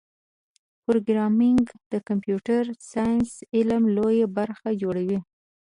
پروګرامېنګ 0.85 1.65
د 1.91 1.93
کمپیوټر 2.07 2.63
ساینس 2.91 3.31
علم 3.55 3.83
لویه 3.95 4.27
برخه 4.37 4.69
جوړوي. 4.81 5.19